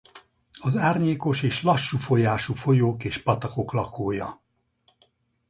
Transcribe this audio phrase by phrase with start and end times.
[0.59, 4.41] Az árnyékos és lassú folyású folyók és patakok lakója.